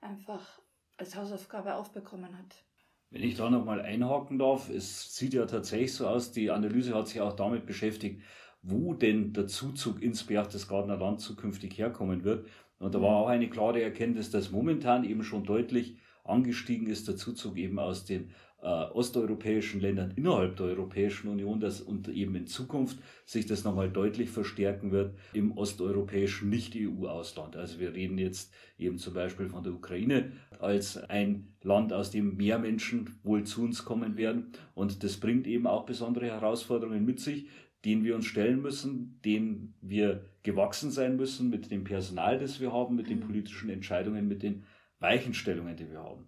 einfach 0.00 0.60
als 0.96 1.16
Hausaufgabe 1.16 1.74
aufbekommen 1.74 2.38
hat. 2.38 2.64
Wenn 3.12 3.24
ich 3.24 3.34
da 3.34 3.50
nochmal 3.50 3.80
einhaken 3.80 4.38
darf, 4.38 4.70
es 4.70 5.16
sieht 5.16 5.34
ja 5.34 5.44
tatsächlich 5.44 5.92
so 5.92 6.06
aus, 6.06 6.30
die 6.30 6.50
Analyse 6.50 6.94
hat 6.94 7.08
sich 7.08 7.20
auch 7.20 7.34
damit 7.34 7.66
beschäftigt, 7.66 8.22
wo 8.62 8.94
denn 8.94 9.32
der 9.32 9.48
Zuzug 9.48 10.00
ins 10.00 10.22
Berchtesgadener 10.22 10.96
Land 10.96 11.20
zukünftig 11.20 11.76
herkommen 11.76 12.22
wird. 12.22 12.46
Und 12.78 12.94
da 12.94 13.02
war 13.02 13.16
auch 13.16 13.28
eine 13.28 13.50
klare 13.50 13.82
Erkenntnis, 13.82 14.30
dass 14.30 14.52
momentan 14.52 15.02
eben 15.02 15.24
schon 15.24 15.42
deutlich 15.42 15.96
angestiegen 16.22 16.86
ist, 16.86 17.08
der 17.08 17.16
Zuzug 17.16 17.56
eben 17.56 17.80
aus 17.80 18.04
den 18.04 18.30
äh, 18.62 18.66
osteuropäischen 18.66 19.80
Ländern 19.80 20.12
innerhalb 20.16 20.56
der 20.56 20.66
Europäischen 20.66 21.28
Union, 21.28 21.60
dass 21.60 21.80
und 21.80 22.08
eben 22.08 22.34
in 22.34 22.46
Zukunft 22.46 22.98
sich 23.24 23.46
das 23.46 23.64
nochmal 23.64 23.90
deutlich 23.90 24.30
verstärken 24.30 24.90
wird 24.90 25.14
im 25.32 25.56
osteuropäischen 25.56 26.50
Nicht-EU-Ausland. 26.50 27.56
Also 27.56 27.80
wir 27.80 27.94
reden 27.94 28.18
jetzt 28.18 28.52
eben 28.78 28.98
zum 28.98 29.14
Beispiel 29.14 29.48
von 29.48 29.62
der 29.62 29.72
Ukraine 29.72 30.32
als 30.58 30.96
ein 30.96 31.54
Land, 31.62 31.92
aus 31.92 32.10
dem 32.10 32.36
mehr 32.36 32.58
Menschen 32.58 33.18
wohl 33.22 33.44
zu 33.44 33.62
uns 33.62 33.84
kommen 33.84 34.16
werden. 34.16 34.52
Und 34.74 35.04
das 35.04 35.16
bringt 35.18 35.46
eben 35.46 35.66
auch 35.66 35.86
besondere 35.86 36.26
Herausforderungen 36.26 37.04
mit 37.04 37.20
sich, 37.20 37.48
denen 37.84 38.04
wir 38.04 38.14
uns 38.14 38.26
stellen 38.26 38.60
müssen, 38.60 39.20
denen 39.24 39.74
wir 39.80 40.26
gewachsen 40.42 40.90
sein 40.90 41.16
müssen 41.16 41.50
mit 41.50 41.70
dem 41.70 41.84
Personal, 41.84 42.38
das 42.38 42.60
wir 42.60 42.72
haben, 42.72 42.96
mit 42.96 43.08
den 43.08 43.20
mhm. 43.20 43.26
politischen 43.26 43.70
Entscheidungen, 43.70 44.28
mit 44.28 44.42
den 44.42 44.64
Weichenstellungen, 44.98 45.76
die 45.76 45.90
wir 45.90 46.00
haben. 46.00 46.26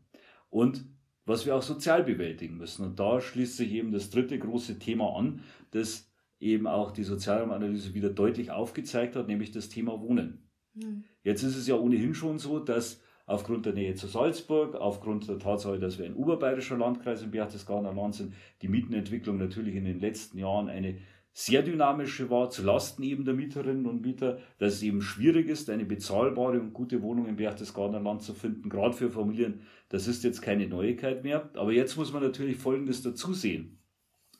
Und 0.48 0.86
was 1.24 1.46
wir 1.46 1.56
auch 1.56 1.62
sozial 1.62 2.02
bewältigen 2.02 2.56
müssen. 2.56 2.84
Und 2.84 2.98
da 2.98 3.20
schließt 3.20 3.56
sich 3.56 3.72
eben 3.72 3.92
das 3.92 4.10
dritte 4.10 4.38
große 4.38 4.78
Thema 4.78 5.16
an, 5.16 5.42
das 5.70 6.10
eben 6.40 6.66
auch 6.66 6.90
die 6.90 7.04
Sozialraumanalyse 7.04 7.94
wieder 7.94 8.10
deutlich 8.10 8.50
aufgezeigt 8.50 9.14
hat, 9.14 9.28
nämlich 9.28 9.52
das 9.52 9.68
Thema 9.68 10.00
Wohnen. 10.00 10.48
Mhm. 10.74 11.04
Jetzt 11.22 11.42
ist 11.44 11.56
es 11.56 11.68
ja 11.68 11.76
ohnehin 11.76 12.14
schon 12.14 12.38
so, 12.38 12.58
dass 12.58 13.00
aufgrund 13.26 13.66
der 13.66 13.72
Nähe 13.72 13.94
zu 13.94 14.08
Salzburg, 14.08 14.74
aufgrund 14.74 15.28
der 15.28 15.38
Tatsache, 15.38 15.78
dass 15.78 15.98
wir 15.98 16.06
ein 16.06 16.14
oberbayerischer 16.16 16.76
Landkreis 16.76 17.22
im 17.22 17.30
Berchtesgadener 17.30 17.94
Land 17.94 18.16
sind, 18.16 18.34
die 18.60 18.68
Mietenentwicklung 18.68 19.38
natürlich 19.38 19.76
in 19.76 19.84
den 19.84 20.00
letzten 20.00 20.38
Jahren 20.38 20.68
eine 20.68 20.98
sehr 21.34 21.62
dynamische 21.62 22.28
war, 22.28 22.50
zulasten 22.50 23.02
eben 23.04 23.24
der 23.24 23.34
Mieterinnen 23.34 23.86
und 23.86 24.02
Mieter, 24.02 24.38
dass 24.58 24.74
es 24.74 24.82
eben 24.82 25.00
schwierig 25.00 25.48
ist, 25.48 25.70
eine 25.70 25.86
bezahlbare 25.86 26.60
und 26.60 26.74
gute 26.74 27.00
Wohnung 27.00 27.26
im 27.26 27.36
Berchtesgadener 27.36 28.00
Land 28.00 28.22
zu 28.22 28.34
finden, 28.34 28.68
gerade 28.68 28.94
für 28.94 29.10
Familien. 29.10 29.62
Das 29.88 30.06
ist 30.06 30.24
jetzt 30.24 30.42
keine 30.42 30.68
Neuigkeit 30.68 31.24
mehr. 31.24 31.50
Aber 31.54 31.72
jetzt 31.72 31.96
muss 31.96 32.12
man 32.12 32.22
natürlich 32.22 32.58
Folgendes 32.58 33.02
dazu 33.02 33.32
sehen. 33.32 33.78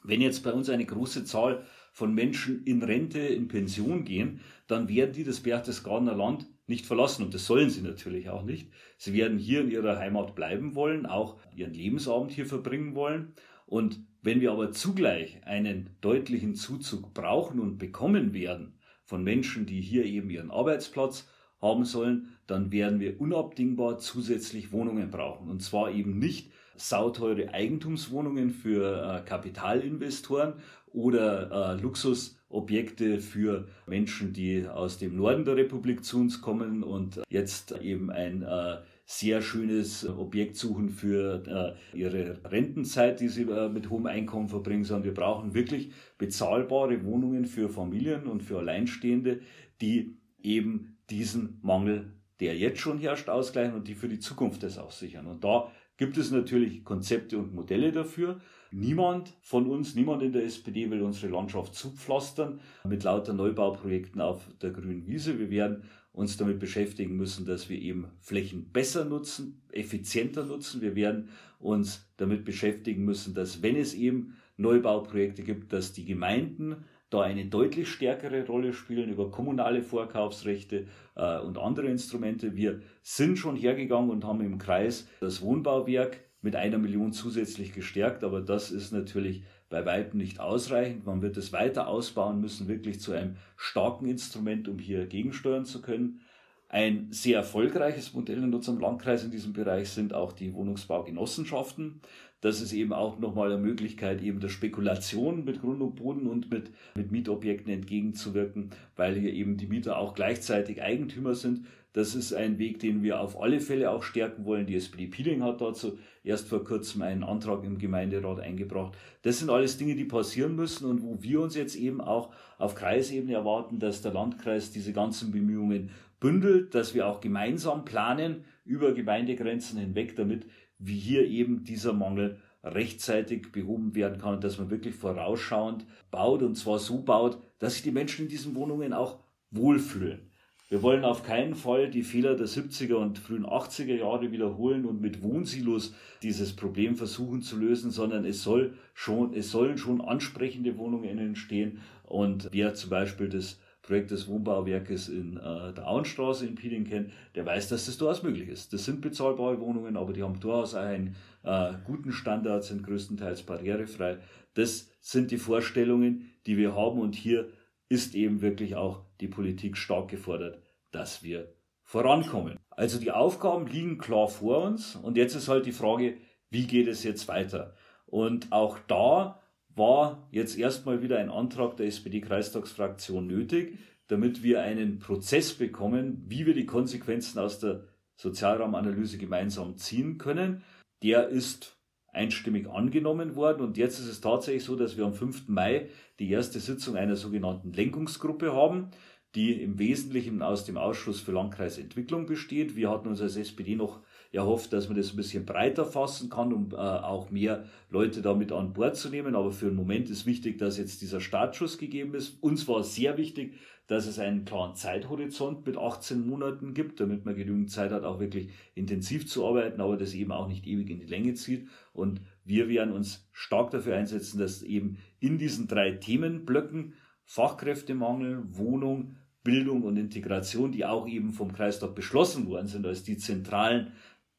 Wenn 0.05 0.21
jetzt 0.21 0.43
bei 0.43 0.53
uns 0.53 0.69
eine 0.69 0.85
große 0.85 1.25
Zahl 1.25 1.65
von 1.93 2.15
Menschen 2.15 2.65
in 2.65 2.83
Rente, 2.83 3.21
in 3.21 3.49
Pension 3.49 4.05
gehen, 4.05 4.41
dann 4.67 4.89
werden 4.89 5.13
die 5.13 5.25
das 5.25 5.41
Berchtesgadener 5.41 6.15
Land 6.15 6.47
nicht 6.67 6.87
verlassen 6.87 7.25
und 7.25 7.35
das 7.35 7.47
sollen 7.47 7.71
sie 7.71 7.83
natürlich 7.83 8.29
auch 8.29 8.43
nicht. 8.43 8.71
Sie 8.97 9.13
werden 9.13 9.39
hier 9.39 9.61
in 9.61 9.71
ihrer 9.71 9.99
Heimat 9.99 10.35
bleiben 10.35 10.75
wollen, 10.75 11.07
auch 11.07 11.39
ihren 11.55 11.75
Lebensabend 11.75 12.33
hier 12.33 12.47
verbringen 12.47 12.95
wollen 12.95 13.35
und 13.67 14.01
wenn 14.23 14.41
wir 14.41 14.53
aber 14.53 14.71
zugleich 14.73 15.45
einen 15.45 15.91
deutlichen 16.01 16.55
Zuzug 16.55 17.13
brauchen 17.13 17.59
und 17.59 17.79
bekommen 17.79 18.33
werden 18.33 18.79
von 19.05 19.25
Menschen, 19.25 19.67
die 19.67 19.81
hier 19.81 20.05
eben 20.05 20.31
ihren 20.31 20.51
Arbeitsplatz 20.51 21.29
haben 21.61 21.85
sollen, 21.85 22.29
dann 22.47 22.73
werden 22.73 23.01
wir 23.01 23.21
unabdingbar 23.21 23.99
zusätzlich 23.99 24.73
Wohnungen 24.73 25.11
brauchen. 25.11 25.49
Und 25.49 25.61
zwar 25.63 25.93
eben 25.93 26.19
nicht 26.19 26.53
sauteure 26.77 27.53
Eigentumswohnungen 27.53 28.51
für 28.51 29.21
äh, 29.23 29.29
Kapitalinvestoren 29.29 30.55
oder 30.93 31.77
äh, 31.77 31.81
Luxusobjekte 31.81 33.21
für 33.21 33.69
Menschen, 33.87 34.33
die 34.33 34.67
aus 34.67 34.99
dem 34.99 35.17
Norden 35.17 35.45
der 35.45 35.57
Republik 35.57 36.05
zu 36.05 36.19
uns 36.19 36.41
kommen 36.41 36.83
und 36.83 37.21
jetzt 37.29 37.73
eben 37.81 38.11
ein 38.11 38.43
äh, 38.43 38.79
sehr 39.05 39.43
schönes 39.43 40.09
Objekt 40.09 40.57
suchen 40.57 40.89
für 40.89 41.77
äh, 41.93 41.97
ihre 41.97 42.41
Rentenzeit, 42.45 43.21
die 43.21 43.29
sie 43.29 43.43
äh, 43.43 43.69
mit 43.69 43.91
hohem 43.91 44.07
Einkommen 44.07 44.49
verbringen, 44.49 44.85
sondern 44.85 45.05
wir 45.05 45.15
brauchen 45.15 45.55
wirklich 45.55 45.93
bezahlbare 46.19 47.05
Wohnungen 47.05 47.45
für 47.45 47.69
Familien 47.69 48.27
und 48.27 48.43
für 48.43 48.59
Alleinstehende, 48.59 49.41
die 49.81 50.19
eben 50.43 50.99
diesen 51.11 51.59
Mangel, 51.63 52.13
der 52.41 52.57
jetzt 52.57 52.81
schon 52.81 52.99
herrscht, 52.99 53.29
ausgleichen 53.29 53.75
und 53.75 53.89
die 53.89 53.95
für 53.95 54.09
die 54.09 54.21
Zukunft 54.21 54.63
das 54.63 54.79
auch 54.79 54.93
sichern. 54.93 55.27
Und 55.27 55.45
da 55.45 55.71
gibt 55.97 56.17
es 56.17 56.31
natürlich 56.31 56.85
Konzepte 56.85 57.39
und 57.39 57.55
Modelle 57.55 57.93
dafür. 57.93 58.41
Niemand 58.71 59.35
von 59.43 59.67
uns, 59.67 59.95
niemand 59.95 60.23
in 60.23 60.33
der 60.33 60.45
SPD 60.45 60.91
will 60.91 61.03
unsere 61.03 61.31
Landschaft 61.31 61.75
zupflastern 61.75 62.61
mit 62.85 63.05
lauter 63.05 63.35
Neubauprojekten 63.35 64.21
auf 64.21 64.49
der 64.63 64.71
grünen 64.71 65.07
Wiese. 65.07 65.39
Wir 65.39 65.51
werden 65.51 65.85
uns 66.13 66.37
damit 66.37 66.59
beschäftigen 66.59 67.17
müssen, 67.17 67.47
dass 67.47 67.69
wir 67.69 67.79
eben 67.79 68.09
Flächen 68.21 68.71
besser 68.71 69.05
nutzen, 69.05 69.63
effizienter 69.73 70.45
nutzen. 70.45 70.83
Wir 70.83 70.95
werden 70.95 71.29
uns 71.59 72.07
damit 72.19 72.45
beschäftigen 72.45 73.05
müssen, 73.05 73.35
dass 73.35 73.63
wenn 73.63 73.77
es 73.77 73.95
eben 73.95 74.37
Neubauprojekte 74.59 75.43
gibt, 75.43 75.73
dass 75.73 75.93
die 75.93 76.05
Gemeinden 76.05 76.85
da 77.09 77.23
eine 77.23 77.47
deutlich 77.47 77.89
stärkere 77.89 78.47
Rolle 78.47 78.73
spielen 78.73 79.11
über 79.11 79.31
kommunale 79.31 79.83
Vorkaufsrechte 79.83 80.87
äh, 81.15 81.39
und 81.41 81.59
andere 81.59 81.89
Instrumente. 81.89 82.57
Wir 82.57 82.81
sind 83.03 83.39
schon 83.39 83.57
hergegangen 83.57 84.11
und 84.11 84.25
haben 84.25 84.41
im 84.41 84.59
Kreis 84.59 85.09
das 85.21 85.43
Wohnbauwerk 85.43 86.21
mit 86.41 86.57
einer 86.57 86.79
Million 86.79 87.13
zusätzlich 87.13 87.73
gestärkt, 87.73 88.25
aber 88.25 88.41
das 88.41 88.71
ist 88.71 88.93
natürlich 88.93 89.45
bei 89.73 89.87
weitem 89.87 90.19
nicht 90.19 90.39
ausreichend. 90.39 91.07
Man 91.07 91.23
wird 91.23 91.37
es 91.39 91.53
weiter 91.53 91.89
ausbauen 91.89 92.41
müssen, 92.41 92.69
wirklich 92.69 93.01
zu 93.01 93.13
einem 93.13 93.37
starken 93.57 94.07
Instrument, 94.07 94.69
um 94.69 94.79
hier 94.79 95.07
gegensteuern 95.07 95.65
zu 95.65 95.81
können. 95.81 96.21
Ein 96.69 97.09
sehr 97.11 97.39
erfolgreiches 97.39 98.13
Modell 98.13 98.43
in 98.45 98.55
unserem 98.55 98.79
Landkreis 98.79 99.25
in 99.25 99.31
diesem 99.31 99.53
Bereich 99.53 99.89
sind 99.89 100.15
auch 100.15 100.33
die 100.33 100.55
Wohnungsbaugenossenschaften. 100.55 102.01
Das 102.43 102.61
ist 102.61 102.73
eben 102.73 102.93
auch 102.93 103.19
nochmal 103.19 103.53
eine 103.53 103.61
Möglichkeit, 103.61 104.21
eben 104.21 104.41
der 104.41 104.49
Spekulation 104.49 105.45
mit 105.45 105.61
Grund 105.61 105.81
und 105.81 105.97
Boden 105.97 106.27
und 106.27 106.51
mit, 106.51 106.71
mit 106.95 107.11
Mietobjekten 107.11 107.73
entgegenzuwirken, 107.73 108.71
weil 108.97 109.15
hier 109.15 109.33
eben 109.33 109.57
die 109.57 109.67
Mieter 109.67 109.97
auch 109.97 110.13
gleichzeitig 110.15 110.83
Eigentümer 110.83 111.35
sind. 111.35 111.67
Das 111.93 112.15
ist 112.15 112.33
ein 112.33 112.59
Weg, 112.59 112.79
den 112.79 113.03
wir 113.03 113.21
auf 113.21 113.41
alle 113.41 113.61
Fälle 113.61 113.91
auch 113.91 114.03
stärken 114.03 114.47
wollen. 114.47 114.67
Die 114.67 114.77
SPD 114.77 115.07
Peeling 115.07 115.43
hat 115.43 115.61
dazu 115.61 115.99
erst 116.25 116.49
vor 116.49 116.65
kurzem 116.65 117.03
einen 117.03 117.23
Antrag 117.23 117.65
im 117.65 117.79
Gemeinderat 117.79 118.41
eingebracht. 118.41 118.97
Das 119.23 119.39
sind 119.39 119.51
alles 119.51 119.77
Dinge, 119.77 119.95
die 119.95 120.05
passieren 120.05 120.57
müssen 120.57 120.89
und 120.89 121.03
wo 121.03 121.23
wir 121.23 121.41
uns 121.41 121.55
jetzt 121.55 121.77
eben 121.77 122.01
auch 122.01 122.33
auf 122.59 122.75
Kreisebene 122.75 123.35
erwarten, 123.35 123.79
dass 123.79 124.01
der 124.01 124.15
Landkreis 124.15 124.71
diese 124.71 124.95
ganzen 124.95 125.33
Bemühungen 125.33 125.91
bündelt, 126.19 126.75
dass 126.75 126.95
wir 126.95 127.07
auch 127.07 127.21
gemeinsam 127.21 127.85
planen 127.85 128.45
über 128.65 128.95
Gemeindegrenzen 128.95 129.79
hinweg, 129.79 130.17
damit 130.17 130.47
wie 130.79 130.99
hier 130.99 131.27
eben 131.27 131.65
dieser 131.65 131.93
Mangel 131.93 132.39
rechtzeitig 132.65 133.51
behoben 133.51 133.95
werden 133.95 134.21
kann 134.21 134.41
dass 134.41 134.59
man 134.59 134.71
wirklich 134.71 134.95
vorausschauend 134.95 135.85
baut 136.11 136.43
und 136.43 136.55
zwar 136.55 136.79
so 136.79 137.03
baut, 137.03 137.39
dass 137.59 137.75
sich 137.75 137.83
die 137.83 137.91
Menschen 137.91 138.27
in 138.27 138.29
diesen 138.29 138.55
Wohnungen 138.55 138.93
auch 138.93 139.19
wohlfühlen. 139.51 140.32
Wir 140.73 140.83
wollen 140.83 141.05
auf 141.05 141.23
keinen 141.23 141.55
Fall 141.55 141.91
die 141.91 142.03
Fehler 142.03 142.35
der 142.35 142.47
70er 142.47 142.95
und 142.95 143.19
frühen 143.19 143.45
80er 143.45 143.95
Jahre 143.95 144.33
wiederholen 144.33 144.87
und 144.87 145.03
mit 145.03 145.23
Wohnsilos 145.23 145.93
dieses 146.23 146.57
Problem 146.57 146.97
versuchen 146.97 147.43
zu 147.43 147.59
lösen, 147.59 147.91
sondern 147.91 148.25
es 148.25 148.43
soll 148.43 148.73
schon, 148.95 149.35
es 149.35 149.51
sollen 149.51 149.77
schon 149.77 150.01
ansprechende 150.01 150.79
Wohnungen 150.79 151.19
entstehen. 151.19 151.83
Und 152.05 152.49
wer 152.53 152.73
zum 152.73 152.89
Beispiel 152.89 153.29
das 153.29 153.61
Projekt 153.83 154.13
des 154.13 154.29
Wohnbauwerkes 154.29 155.11
in 155.11 155.37
äh, 155.37 155.75
der 155.75 155.87
Auenstraße 155.87 156.47
in 156.47 156.55
Pieling 156.55 156.85
kennt, 156.85 157.11
der 157.35 157.45
weiß, 157.45 157.69
dass 157.69 157.85
das 157.85 157.99
durchaus 157.99 158.23
möglich 158.23 158.49
ist. 158.49 158.73
Das 158.73 158.87
sind 158.87 159.03
bezahlbare 159.03 159.61
Wohnungen, 159.61 159.99
aber 159.99 160.15
die 160.15 160.23
haben 160.23 160.41
durchaus 160.41 160.75
einen 160.75 161.17
äh, 161.43 161.75
guten 161.85 162.13
Standard, 162.13 162.65
sind 162.65 162.83
größtenteils 162.83 163.43
barrierefrei. 163.43 164.17
Das 164.55 164.91
sind 165.03 165.33
die 165.33 165.37
Vorstellungen, 165.37 166.31
die 166.47 166.57
wir 166.57 166.75
haben 166.75 166.99
und 166.99 167.15
hier 167.15 167.49
ist 167.93 168.15
eben 168.15 168.41
wirklich 168.41 168.75
auch 168.75 169.05
die 169.21 169.29
Politik 169.29 169.77
stark 169.77 170.09
gefordert, 170.09 170.63
dass 170.93 171.23
wir 171.23 171.53
vorankommen. 171.83 172.59
Also 172.71 172.99
die 172.99 173.13
Aufgaben 173.13 173.67
liegen 173.67 173.99
klar 173.99 174.29
vor 174.29 174.63
uns 174.63 174.97
und 174.97 175.19
jetzt 175.19 175.35
ist 175.35 175.49
halt 175.49 175.67
die 175.67 175.73
Frage, 175.73 176.17
wie 176.49 176.67
geht 176.67 176.89
es 176.89 177.05
jetzt 177.05 177.29
weiter? 177.29 177.75
Und 178.07 178.51
auch 178.51 178.79
da 178.89 179.43
war 179.69 180.27
jetzt 180.31 180.59
erstmal 180.59 181.03
wieder 181.03 181.19
ein 181.19 181.29
Antrag 181.29 181.77
der 181.77 181.87
SPD-Kreistagsfraktion 181.87 183.27
nötig, 183.27 183.79
damit 184.07 184.43
wir 184.43 184.63
einen 184.63 184.99
Prozess 184.99 185.53
bekommen, 185.53 186.25
wie 186.29 186.47
wir 186.47 186.55
die 186.55 186.67
Konsequenzen 186.67 187.39
aus 187.39 187.59
der 187.59 187.85
Sozialraumanalyse 188.17 189.19
gemeinsam 189.19 189.77
ziehen 189.77 190.17
können. 190.17 190.65
Der 191.03 191.29
ist 191.29 191.77
einstimmig 192.13 192.69
angenommen 192.69 193.35
worden. 193.35 193.63
Und 193.63 193.77
jetzt 193.77 193.99
ist 193.99 194.07
es 194.07 194.21
tatsächlich 194.21 194.65
so, 194.65 194.77
dass 194.77 194.97
wir 194.97 195.05
am 195.05 195.15
5. 195.15 195.49
Mai 195.49 195.89
die 196.19 196.31
erste 196.31 196.61
Sitzung 196.61 196.97
einer 196.97 197.17
sogenannten 197.17 197.73
Lenkungsgruppe 197.73 198.53
haben, 198.53 198.91
die 199.35 199.63
im 199.63 199.79
Wesentlichen 199.79 200.43
aus 200.43 200.65
dem 200.65 200.77
Ausschuss 200.77 201.21
für 201.21 201.33
Landkreisentwicklung 201.33 202.27
besteht. 202.27 202.77
Wir 202.77 202.91
hatten 202.91 203.09
uns 203.09 203.21
als 203.21 203.37
SPD 203.37 203.77
noch 203.77 204.03
erhofft, 204.33 204.73
dass 204.73 204.89
man 204.89 204.97
das 204.97 205.13
ein 205.13 205.17
bisschen 205.17 205.45
breiter 205.45 205.85
fassen 205.85 206.31
kann, 206.31 206.53
um 206.53 206.73
äh, 206.73 206.77
auch 206.77 207.31
mehr 207.31 207.65
Leute 207.91 208.23
damit 208.23 208.51
an 208.51 208.73
Bord 208.73 208.97
zu 208.97 209.11
nehmen. 209.11 209.37
Aber 209.37 209.53
für 209.53 209.67
den 209.67 209.77
Moment 209.77 210.09
ist 210.09 210.27
wichtig, 210.27 210.59
dass 210.59 210.79
jetzt 210.79 211.03
dieser 211.03 211.21
Startschuss 211.21 211.79
gegeben 211.79 212.15
ist. 212.15 212.43
Uns 212.43 212.67
war 212.67 212.83
sehr 212.83 213.19
wichtig, 213.19 213.55
dass 213.89 214.07
es 214.07 214.19
einen 214.19 214.47
klaren 214.47 214.75
Zeithorizont 214.75 215.67
mit 215.67 215.77
18 215.77 216.27
Monaten 216.27 216.73
gibt, 216.73 216.99
damit 216.99 217.27
man 217.27 217.37
genügend 217.37 217.71
Zeit 217.71 217.91
hat, 217.91 218.05
auch 218.05 218.21
wirklich 218.21 218.49
intensiv 218.75 219.29
zu 219.29 219.47
arbeiten, 219.47 219.83
aber 219.83 219.99
das 219.99 220.15
eben 220.15 220.33
auch 220.33 220.49
nicht 220.49 220.67
ewig 220.67 220.89
in 220.89 221.01
die 221.01 221.07
Länge 221.07 221.35
zieht. 221.35 221.69
Und 221.93 222.23
wir 222.45 222.69
werden 222.69 222.95
uns 222.95 223.29
stark 223.33 223.71
dafür 223.71 223.97
einsetzen, 223.97 224.39
dass 224.39 224.63
eben 224.63 224.97
in 225.21 225.37
diesen 225.37 225.69
drei 225.69 225.93
Themenblöcken 225.93 226.95
Fachkräftemangel, 227.25 228.43
Wohnung, 228.57 229.17
Bildung 229.45 229.83
und 229.83 229.97
Integration, 229.97 230.73
die 230.73 230.85
auch 230.85 231.09
eben 231.09 231.33
vom 231.33 231.53
Kreistag 231.53 231.95
beschlossen 231.95 232.47
worden 232.47 232.69
sind, 232.69 232.87
als 232.87 233.03
die 233.03 233.17
zentralen 233.17 233.93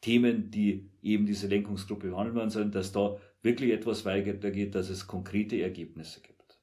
Themen, 0.04 0.52
die 0.52 0.92
eben 1.02 1.26
diese 1.26 1.48
Lenkungsgruppe 1.48 2.10
behandeln 2.10 2.36
werden 2.36 2.50
sollen, 2.50 2.72
dass 2.72 2.92
da 2.92 3.18
wirklich 3.42 3.72
etwas 3.72 4.04
weitergeht, 4.04 4.76
dass 4.76 4.90
es 4.90 5.08
konkrete 5.08 5.62
Ergebnisse 5.62 6.22
gibt. 6.22 6.60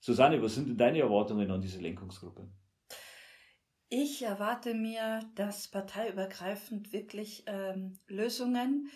Susanne, 0.00 0.42
was 0.42 0.54
sind 0.54 0.68
denn 0.68 0.76
deine 0.76 1.00
Erwartungen 1.00 1.50
an 1.50 1.62
diese 1.62 1.80
Lenkungsgruppe? 1.80 2.46
Ich 3.88 4.22
erwarte 4.22 4.74
mir, 4.74 5.20
dass 5.34 5.68
parteiübergreifend 5.68 6.92
wirklich 6.92 7.44
ähm, 7.46 7.98
Lösungen 8.06 8.90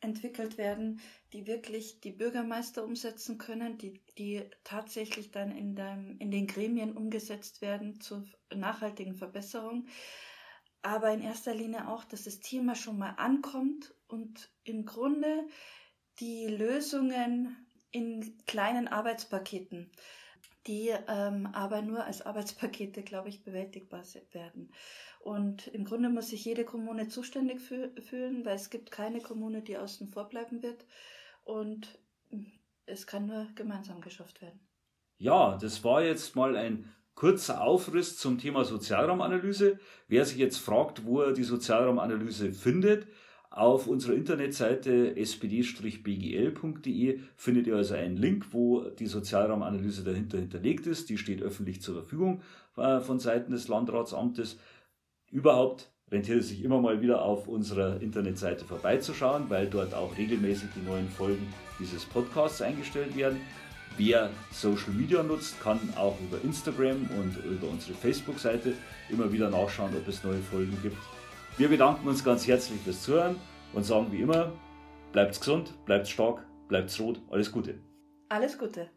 entwickelt 0.00 0.56
werden, 0.56 1.00
die 1.34 1.46
wirklich 1.46 2.00
die 2.00 2.12
Bürgermeister 2.12 2.82
umsetzen 2.82 3.36
können, 3.36 3.76
die, 3.76 4.00
die 4.16 4.42
tatsächlich 4.64 5.32
dann 5.32 5.54
in, 5.54 5.76
dem, 5.76 6.16
in 6.18 6.30
den 6.30 6.46
Gremien 6.46 6.96
umgesetzt 6.96 7.60
werden 7.60 8.00
zur 8.00 8.24
nachhaltigen 8.54 9.16
Verbesserung. 9.16 9.86
Aber 10.82 11.12
in 11.12 11.22
erster 11.22 11.54
Linie 11.54 11.88
auch, 11.88 12.04
dass 12.04 12.24
das 12.24 12.40
Thema 12.40 12.74
schon 12.74 12.98
mal 12.98 13.14
ankommt 13.16 13.94
und 14.08 14.50
im 14.64 14.84
Grunde 14.84 15.46
die 16.18 16.46
Lösungen 16.46 17.56
in 17.92 18.36
kleinen 18.46 18.88
Arbeitspaketen, 18.88 19.92
die 20.66 20.92
ähm, 21.08 21.46
aber 21.52 21.82
nur 21.82 22.04
als 22.04 22.22
Arbeitspakete, 22.22 23.02
glaube 23.02 23.28
ich, 23.28 23.44
bewältigbar 23.44 24.02
werden. 24.32 24.72
Und 25.20 25.68
im 25.68 25.84
Grunde 25.84 26.08
muss 26.08 26.30
sich 26.30 26.44
jede 26.44 26.64
Kommune 26.64 27.08
zuständig 27.08 27.60
fühlen, 27.60 28.44
weil 28.44 28.56
es 28.56 28.70
gibt 28.70 28.90
keine 28.90 29.20
Kommune, 29.20 29.62
die 29.62 29.78
außen 29.78 30.08
vor 30.08 30.28
bleiben 30.28 30.62
wird. 30.62 30.84
Und 31.44 31.98
es 32.86 33.06
kann 33.06 33.26
nur 33.26 33.46
gemeinsam 33.54 34.00
geschafft 34.00 34.42
werden. 34.42 34.60
Ja, 35.18 35.56
das 35.56 35.84
war 35.84 36.02
jetzt 36.02 36.34
mal 36.34 36.56
ein 36.56 36.92
kurzer 37.14 37.62
Aufriss 37.62 38.16
zum 38.16 38.38
Thema 38.38 38.64
Sozialraumanalyse. 38.64 39.78
Wer 40.08 40.24
sich 40.24 40.38
jetzt 40.38 40.58
fragt, 40.58 41.04
wo 41.04 41.20
er 41.20 41.32
die 41.32 41.44
Sozialraumanalyse 41.44 42.52
findet, 42.52 43.06
auf 43.52 43.86
unserer 43.86 44.14
Internetseite 44.14 45.14
spd-bgl.de 45.14 47.20
findet 47.36 47.66
ihr 47.66 47.76
also 47.76 47.94
einen 47.94 48.16
Link, 48.16 48.46
wo 48.52 48.88
die 48.88 49.06
Sozialraumanalyse 49.06 50.04
dahinter 50.04 50.38
hinterlegt 50.38 50.86
ist. 50.86 51.10
Die 51.10 51.18
steht 51.18 51.42
öffentlich 51.42 51.82
zur 51.82 51.96
Verfügung 51.96 52.40
äh, 52.78 53.00
von 53.00 53.18
Seiten 53.18 53.52
des 53.52 53.68
Landratsamtes. 53.68 54.58
Überhaupt 55.30 55.90
rentiert 56.10 56.40
es 56.40 56.48
sich 56.48 56.64
immer 56.64 56.80
mal 56.80 57.02
wieder 57.02 57.20
auf 57.22 57.46
unserer 57.46 58.00
Internetseite 58.00 58.64
vorbeizuschauen, 58.64 59.50
weil 59.50 59.66
dort 59.66 59.92
auch 59.92 60.16
regelmäßig 60.16 60.70
die 60.74 60.86
neuen 60.86 61.10
Folgen 61.10 61.52
dieses 61.78 62.06
Podcasts 62.06 62.62
eingestellt 62.62 63.14
werden. 63.16 63.38
Wer 63.96 64.30
Social 64.50 64.92
Media 64.92 65.22
nutzt, 65.22 65.60
kann 65.60 65.78
auch 65.96 66.18
über 66.20 66.42
Instagram 66.42 67.08
und 67.18 67.36
über 67.44 67.68
unsere 67.68 67.94
Facebook-Seite 67.94 68.74
immer 69.10 69.30
wieder 69.32 69.50
nachschauen, 69.50 69.94
ob 69.96 70.08
es 70.08 70.24
neue 70.24 70.40
Folgen 70.40 70.76
gibt. 70.82 70.96
Wir 71.58 71.68
bedanken 71.68 72.08
uns 72.08 72.24
ganz 72.24 72.46
herzlich 72.46 72.80
fürs 72.80 73.02
Zuhören 73.02 73.36
und 73.74 73.84
sagen 73.84 74.06
wie 74.10 74.20
immer, 74.20 74.52
bleibt 75.12 75.38
gesund, 75.38 75.74
bleibt 75.84 76.08
stark, 76.08 76.46
bleibt 76.68 76.98
rot, 76.98 77.20
alles 77.30 77.52
Gute. 77.52 77.74
Alles 78.30 78.58
Gute. 78.58 78.88